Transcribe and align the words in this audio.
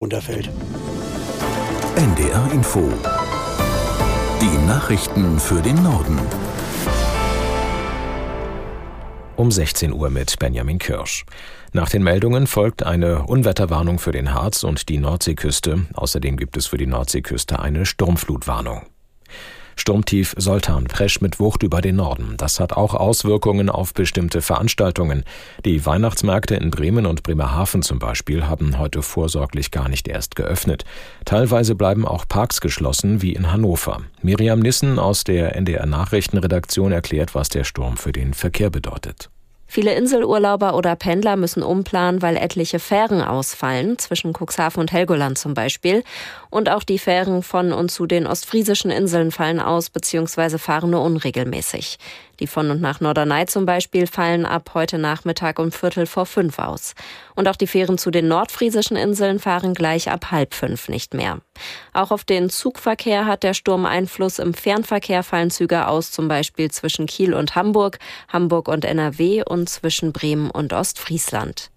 runterfällt. 0.00 0.48
NDR 1.96 2.52
Info. 2.52 2.88
Die 4.40 4.66
Nachrichten 4.68 5.40
für 5.40 5.60
den 5.60 5.82
Norden. 5.82 6.16
Um 9.34 9.50
16 9.50 9.92
Uhr 9.92 10.10
mit 10.10 10.38
Benjamin 10.38 10.78
Kirsch. 10.78 11.24
Nach 11.72 11.90
den 11.90 12.04
Meldungen 12.04 12.46
folgt 12.46 12.84
eine 12.84 13.24
Unwetterwarnung 13.24 13.98
für 13.98 14.12
den 14.12 14.32
Harz 14.32 14.62
und 14.62 14.88
die 14.88 14.98
Nordseeküste. 14.98 15.86
Außerdem 15.94 16.36
gibt 16.36 16.56
es 16.56 16.68
für 16.68 16.76
die 16.76 16.86
Nordseeküste 16.86 17.58
eine 17.58 17.84
Sturmflutwarnung. 17.84 18.86
Sturmtief 19.78 20.34
Soltan 20.36 20.84
prescht 20.84 21.22
mit 21.22 21.38
Wucht 21.38 21.62
über 21.62 21.80
den 21.80 21.96
Norden. 21.96 22.34
Das 22.36 22.58
hat 22.58 22.72
auch 22.72 22.94
Auswirkungen 22.94 23.70
auf 23.70 23.94
bestimmte 23.94 24.42
Veranstaltungen. 24.42 25.24
Die 25.64 25.86
Weihnachtsmärkte 25.86 26.56
in 26.56 26.70
Bremen 26.70 27.06
und 27.06 27.22
Bremerhaven 27.22 27.82
zum 27.82 27.98
Beispiel 27.98 28.46
haben 28.46 28.78
heute 28.78 29.02
vorsorglich 29.02 29.70
gar 29.70 29.88
nicht 29.88 30.08
erst 30.08 30.34
geöffnet. 30.36 30.84
Teilweise 31.24 31.76
bleiben 31.76 32.06
auch 32.06 32.26
Parks 32.28 32.60
geschlossen, 32.60 33.22
wie 33.22 33.32
in 33.32 33.52
Hannover. 33.52 34.02
Miriam 34.20 34.58
Nissen 34.58 34.98
aus 34.98 35.22
der 35.24 35.54
NDR 35.54 35.86
Nachrichtenredaktion 35.86 36.90
erklärt, 36.90 37.34
was 37.34 37.48
der 37.48 37.64
Sturm 37.64 37.96
für 37.96 38.12
den 38.12 38.34
Verkehr 38.34 38.70
bedeutet. 38.70 39.30
Viele 39.70 39.94
Inselurlauber 39.94 40.74
oder 40.74 40.96
Pendler 40.96 41.36
müssen 41.36 41.62
umplanen, 41.62 42.22
weil 42.22 42.38
etliche 42.38 42.78
Fähren 42.78 43.20
ausfallen, 43.20 43.98
zwischen 43.98 44.32
Cuxhaven 44.32 44.80
und 44.80 44.92
Helgoland 44.92 45.36
zum 45.36 45.52
Beispiel. 45.52 46.02
Und 46.48 46.70
auch 46.70 46.82
die 46.82 46.98
Fähren 46.98 47.42
von 47.42 47.72
und 47.72 47.90
zu 47.90 48.06
den 48.06 48.26
ostfriesischen 48.26 48.90
Inseln 48.90 49.30
fallen 49.30 49.60
aus 49.60 49.90
bzw. 49.90 50.56
fahren 50.56 50.90
nur 50.90 51.02
unregelmäßig. 51.02 51.98
Die 52.40 52.46
von 52.46 52.70
und 52.70 52.80
nach 52.80 53.00
Norderney 53.00 53.46
zum 53.46 53.66
Beispiel 53.66 54.06
fallen 54.06 54.46
ab 54.46 54.70
heute 54.72 54.96
Nachmittag 54.96 55.58
um 55.58 55.72
Viertel 55.72 56.06
vor 56.06 56.24
fünf 56.24 56.58
aus. 56.58 56.94
Und 57.34 57.48
auch 57.48 57.56
die 57.56 57.66
Fähren 57.66 57.98
zu 57.98 58.10
den 58.10 58.28
nordfriesischen 58.28 58.96
Inseln 58.96 59.38
fahren 59.38 59.74
gleich 59.74 60.10
ab 60.10 60.30
halb 60.30 60.54
fünf 60.54 60.88
nicht 60.88 61.14
mehr. 61.14 61.40
Auch 61.92 62.12
auf 62.12 62.24
den 62.24 62.48
Zugverkehr 62.48 63.26
hat 63.26 63.42
der 63.42 63.54
Sturm 63.54 63.86
Einfluss. 63.86 64.38
Im 64.38 64.54
Fernverkehr 64.54 65.24
fallen 65.24 65.50
Züge 65.50 65.88
aus, 65.88 66.12
zum 66.12 66.28
Beispiel 66.28 66.70
zwischen 66.70 67.06
Kiel 67.06 67.34
und 67.34 67.56
Hamburg, 67.56 67.98
Hamburg 68.28 68.68
und 68.68 68.84
NRW 68.84 69.42
und 69.44 69.57
zwischen 69.66 70.12
Bremen 70.12 70.50
und 70.50 70.72
Ostfriesland. 70.72 71.70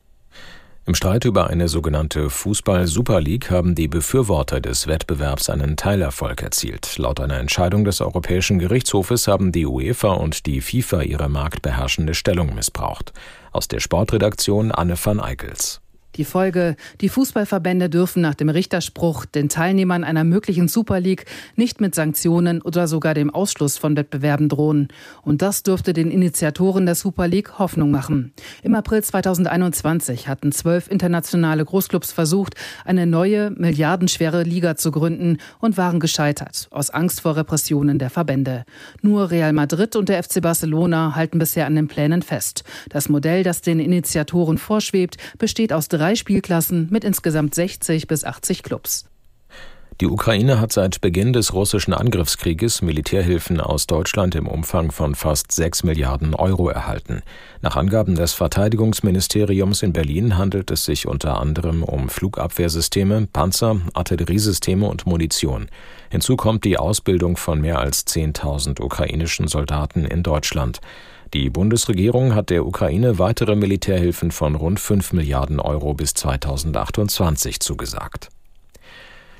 Im 0.87 0.95
Streit 0.95 1.25
über 1.25 1.47
eine 1.47 1.67
sogenannte 1.67 2.31
Fußball-Super 2.31 3.21
League 3.21 3.51
haben 3.51 3.75
die 3.75 3.87
Befürworter 3.87 4.59
des 4.59 4.87
Wettbewerbs 4.87 5.49
einen 5.51 5.77
Teilerfolg 5.77 6.41
erzielt. 6.41 6.97
Laut 6.97 7.19
einer 7.19 7.37
Entscheidung 7.37 7.83
des 7.83 8.01
Europäischen 8.01 8.57
Gerichtshofes 8.57 9.27
haben 9.27 9.51
die 9.51 9.67
UEFA 9.67 10.13
und 10.13 10.47
die 10.47 10.59
FIFA 10.59 11.03
ihre 11.03 11.29
marktbeherrschende 11.29 12.15
Stellung 12.15 12.55
missbraucht. 12.55 13.13
Aus 13.51 13.67
der 13.67 13.79
Sportredaktion 13.79 14.71
Anne 14.71 14.95
van 15.01 15.19
Eickels. 15.19 15.80
Die 16.17 16.25
Folge, 16.25 16.75
die 16.99 17.07
Fußballverbände 17.07 17.89
dürfen 17.89 18.21
nach 18.21 18.35
dem 18.35 18.49
Richterspruch 18.49 19.23
den 19.25 19.47
Teilnehmern 19.47 20.03
einer 20.03 20.25
möglichen 20.25 20.67
Super 20.67 20.99
League 20.99 21.25
nicht 21.55 21.79
mit 21.79 21.95
Sanktionen 21.95 22.61
oder 22.61 22.89
sogar 22.89 23.13
dem 23.13 23.29
Ausschluss 23.29 23.77
von 23.77 23.95
Wettbewerben 23.95 24.49
drohen. 24.49 24.89
Und 25.21 25.41
das 25.41 25.63
dürfte 25.63 25.93
den 25.93 26.11
Initiatoren 26.11 26.85
der 26.85 26.95
Super 26.95 27.29
League 27.29 27.59
Hoffnung 27.59 27.91
machen. 27.91 28.33
Im 28.61 28.75
April 28.75 29.01
2021 29.01 30.27
hatten 30.27 30.51
zwölf 30.51 30.91
internationale 30.91 31.63
Großclubs 31.63 32.11
versucht, 32.11 32.55
eine 32.83 33.05
neue, 33.05 33.51
milliardenschwere 33.51 34.43
Liga 34.43 34.75
zu 34.75 34.91
gründen 34.91 35.37
und 35.59 35.77
waren 35.77 36.01
gescheitert, 36.01 36.67
aus 36.71 36.89
Angst 36.89 37.21
vor 37.21 37.37
Repressionen 37.37 37.99
der 37.99 38.09
Verbände. 38.09 38.65
Nur 39.01 39.31
Real 39.31 39.53
Madrid 39.53 39.95
und 39.95 40.09
der 40.09 40.21
FC 40.21 40.41
Barcelona 40.41 41.15
halten 41.15 41.39
bisher 41.39 41.67
an 41.67 41.75
den 41.75 41.87
Plänen 41.87 42.21
fest. 42.21 42.65
Das 42.89 43.07
Modell, 43.07 43.43
das 43.43 43.61
den 43.61 43.79
Initiatoren 43.79 44.57
vorschwebt, 44.57 45.15
besteht 45.37 45.71
aus 45.71 45.87
drei 45.87 46.00
drei 46.01 46.15
Spielklassen 46.15 46.87
mit 46.89 47.03
insgesamt 47.03 47.53
60 47.53 48.07
bis 48.07 48.23
80 48.23 48.63
Clubs. 48.63 49.05
Die 49.99 50.07
Ukraine 50.07 50.59
hat 50.59 50.71
seit 50.71 50.99
Beginn 50.99 51.31
des 51.31 51.53
russischen 51.53 51.93
Angriffskrieges 51.93 52.81
Militärhilfen 52.81 53.61
aus 53.61 53.85
Deutschland 53.85 54.33
im 54.33 54.47
Umfang 54.47 54.91
von 54.91 55.13
fast 55.13 55.51
6 55.51 55.83
Milliarden 55.83 56.33
Euro 56.33 56.69
erhalten. 56.69 57.21
Nach 57.61 57.75
Angaben 57.75 58.15
des 58.15 58.33
Verteidigungsministeriums 58.33 59.83
in 59.83 59.93
Berlin 59.93 60.39
handelt 60.39 60.71
es 60.71 60.85
sich 60.85 61.07
unter 61.07 61.39
anderem 61.39 61.83
um 61.83 62.09
Flugabwehrsysteme, 62.09 63.27
Panzer, 63.31 63.79
Artilleriesysteme 63.93 64.87
und 64.87 65.05
Munition. 65.05 65.67
Hinzu 66.09 66.35
kommt 66.35 66.63
die 66.63 66.79
Ausbildung 66.79 67.37
von 67.37 67.61
mehr 67.61 67.77
als 67.77 68.07
10.000 68.07 68.81
ukrainischen 68.81 69.47
Soldaten 69.47 70.05
in 70.05 70.23
Deutschland. 70.23 70.81
Die 71.33 71.49
Bundesregierung 71.49 72.35
hat 72.35 72.49
der 72.49 72.65
Ukraine 72.65 73.17
weitere 73.17 73.55
Militärhilfen 73.55 74.31
von 74.31 74.55
rund 74.55 74.81
5 74.81 75.13
Milliarden 75.13 75.61
Euro 75.61 75.93
bis 75.93 76.13
2028 76.13 77.61
zugesagt. 77.61 78.27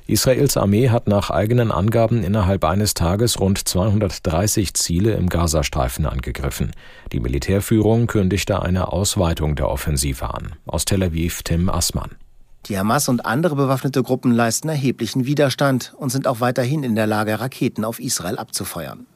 Israels 0.08 0.56
Armee 0.56 0.90
hat 0.90 1.08
nach 1.08 1.30
eigenen 1.30 1.70
Angaben 1.70 2.24
innerhalb 2.24 2.64
eines 2.64 2.94
Tages 2.94 3.40
rund 3.42 3.58
230 3.68 4.74
Ziele 4.74 5.14
im 5.16 5.28
Gazastreifen 5.28 6.06
angegriffen. 6.06 6.72
Die 7.12 7.20
Militärführung 7.20 8.08
kündigte 8.08 8.62
eine 8.62 8.94
Ausweitung 8.94 9.56
der 9.56 9.70
Offensive 9.70 10.34
an. 10.34 10.54
Aus 10.66 10.86
Tel 10.86 11.04
Aviv 11.04 11.44
Tim 11.44 11.70
Assmann. 11.70 12.12
Die 12.68 12.78
Hamas 12.78 13.10
und 13.10 13.26
andere 13.26 13.56
bewaffnete 13.56 14.02
Gruppen 14.02 14.32
leisten 14.32 14.70
erheblichen 14.70 15.26
Widerstand 15.26 15.94
und 15.98 16.10
sind 16.10 16.26
auch 16.26 16.40
weiterhin 16.40 16.84
in 16.84 16.96
der 16.96 17.08
Lage, 17.08 17.40
Raketen 17.40 17.84
auf 17.84 18.00
Israel 18.00 18.38
abzufeuern. 18.38 19.08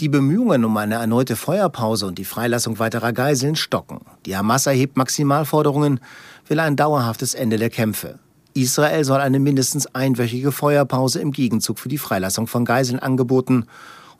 Die 0.00 0.08
Bemühungen 0.08 0.64
um 0.64 0.76
eine 0.76 0.96
erneute 0.96 1.34
Feuerpause 1.34 2.06
und 2.06 2.18
die 2.18 2.24
Freilassung 2.24 2.78
weiterer 2.78 3.12
Geiseln 3.12 3.56
stocken. 3.56 4.00
Die 4.26 4.36
Hamas 4.36 4.66
erhebt 4.66 4.96
Maximalforderungen, 4.96 6.00
will 6.46 6.60
ein 6.60 6.76
dauerhaftes 6.76 7.34
Ende 7.34 7.56
der 7.56 7.70
Kämpfe. 7.70 8.18
Israel 8.54 9.04
soll 9.04 9.20
eine 9.20 9.38
mindestens 9.38 9.86
einwöchige 9.94 10.52
Feuerpause 10.52 11.20
im 11.20 11.32
Gegenzug 11.32 11.78
für 11.78 11.88
die 11.88 11.98
Freilassung 11.98 12.46
von 12.46 12.64
Geiseln 12.64 12.98
angeboten 12.98 13.66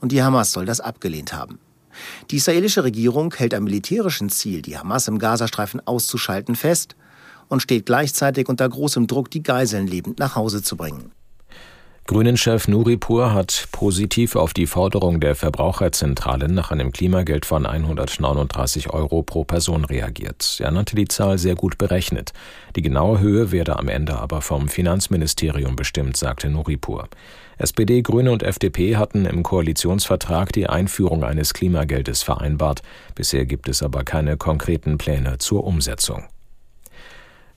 und 0.01 0.13
die 0.13 0.23
Hamas 0.23 0.53
soll 0.53 0.65
das 0.65 0.81
abgelehnt 0.81 1.33
haben. 1.33 1.59
Die 2.31 2.37
israelische 2.37 2.85
Regierung 2.85 3.35
hält 3.35 3.55
am 3.55 3.65
militärischen 3.65 4.31
Ziel, 4.31 4.63
die 4.63 4.79
Hamas 4.79 5.09
im 5.09 5.19
Gazastreifen 5.19 5.85
auszuschalten, 5.87 6.55
fest 6.55 6.95
und 7.49 7.63
steht 7.63 7.87
gleichzeitig 7.87 8.49
unter 8.49 8.69
großem 8.69 9.07
Druck, 9.07 9.31
die 9.31 9.43
Geiseln 9.43 9.87
lebend 9.87 10.19
nach 10.19 10.37
Hause 10.37 10.63
zu 10.63 10.77
bringen. 10.77 11.13
Grünen-Chef 12.09 12.69
Nuripur 12.69 13.35
hat 13.35 13.69
positiv 13.71 14.35
auf 14.35 14.55
die 14.55 14.67
Forderung 14.67 15.21
der 15.21 15.35
Verbraucherzentralen 15.35 16.55
nach 16.55 16.71
einem 16.71 16.91
Klimageld 16.91 17.45
von 17.45 17.67
139 17.67 18.89
Euro 18.89 19.23
pro 19.23 19.45
Person 19.45 19.85
reagiert. 19.85 20.57
Er 20.59 20.71
nannte 20.71 20.97
die 20.97 21.07
Zahl 21.07 21.37
sehr 21.37 21.55
gut 21.55 21.77
berechnet. 21.77 22.33
Die 22.77 22.81
genaue 22.81 23.21
Höhe 23.21 23.53
werde 23.53 23.79
am 23.79 23.89
Ende 23.89 24.19
aber 24.19 24.41
vom 24.41 24.69
Finanzministerium 24.69 25.77
bestimmt, 25.77 26.17
sagte 26.17 26.49
Nuripur. 26.49 27.09
SPD, 27.59 28.01
Grüne 28.01 28.33
und 28.33 28.43
FDP 28.43 28.97
hatten 28.97 29.27
im 29.27 29.43
Koalitionsvertrag 29.43 30.51
die 30.55 30.67
Einführung 30.67 31.25
eines 31.25 31.53
Klimageldes 31.53 32.23
vereinbart. 32.23 32.81
Bisher 33.17 33.45
gibt 33.45 33.69
es 33.69 33.83
aber 33.83 34.03
keine 34.05 34.39
konkreten 34.39 34.97
Pläne 34.97 35.37
zur 35.37 35.63
Umsetzung. 35.63 36.25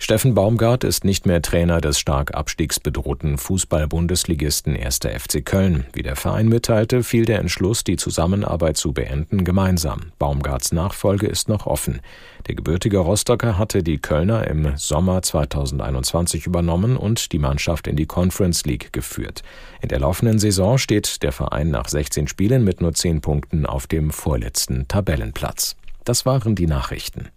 Steffen 0.03 0.33
Baumgart 0.33 0.83
ist 0.83 1.05
nicht 1.05 1.27
mehr 1.27 1.43
Trainer 1.43 1.79
des 1.79 1.99
stark 1.99 2.33
abstiegsbedrohten 2.33 3.37
Fußball-Bundesligisten 3.37 4.75
1. 4.75 5.01
FC 5.05 5.45
Köln. 5.45 5.85
Wie 5.93 6.01
der 6.01 6.15
Verein 6.15 6.49
mitteilte, 6.49 7.03
fiel 7.03 7.25
der 7.25 7.37
Entschluss, 7.37 7.83
die 7.83 7.97
Zusammenarbeit 7.97 8.77
zu 8.77 8.93
beenden, 8.93 9.43
gemeinsam. 9.43 10.11
Baumgarts 10.17 10.71
Nachfolge 10.71 11.27
ist 11.27 11.49
noch 11.49 11.67
offen. 11.67 12.01
Der 12.47 12.55
gebürtige 12.55 12.97
Rostocker 12.97 13.59
hatte 13.59 13.83
die 13.83 13.99
Kölner 13.99 14.47
im 14.47 14.75
Sommer 14.75 15.21
2021 15.21 16.47
übernommen 16.47 16.97
und 16.97 17.31
die 17.31 17.39
Mannschaft 17.39 17.85
in 17.85 17.95
die 17.95 18.07
Conference 18.07 18.65
League 18.65 18.91
geführt. 18.93 19.43
In 19.81 19.89
der 19.89 19.99
laufenden 19.99 20.39
Saison 20.39 20.79
steht 20.79 21.21
der 21.21 21.31
Verein 21.31 21.69
nach 21.69 21.87
16 21.87 22.27
Spielen 22.27 22.63
mit 22.63 22.81
nur 22.81 22.95
10 22.95 23.21
Punkten 23.21 23.67
auf 23.67 23.85
dem 23.85 24.09
vorletzten 24.09 24.87
Tabellenplatz. 24.87 25.75
Das 26.05 26.25
waren 26.25 26.55
die 26.55 26.65
Nachrichten. 26.65 27.29